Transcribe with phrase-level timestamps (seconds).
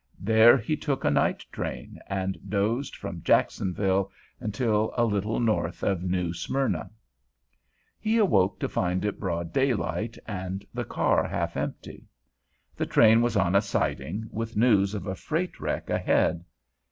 [0.19, 6.01] There he took a night train, and dozed from Jacksonville until a little north of
[6.01, 6.89] New Smyrna.
[7.99, 12.07] He awoke to find it broad daylight, and the car half empty.
[12.75, 16.45] The train was on a siding, with news of a freight wreck ahead.